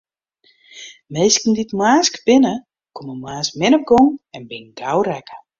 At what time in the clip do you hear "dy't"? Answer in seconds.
1.57-1.77